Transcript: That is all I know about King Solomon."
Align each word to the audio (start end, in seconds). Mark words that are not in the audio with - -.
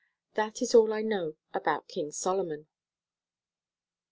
That 0.33 0.63
is 0.63 0.73
all 0.73 0.93
I 0.93 1.03
know 1.03 1.35
about 1.53 1.87
King 1.87 2.11
Solomon." 2.11 2.65